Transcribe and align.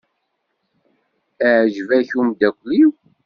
Iɛjeb-ak 1.49 2.09
umeddakel-iw? 2.19 2.91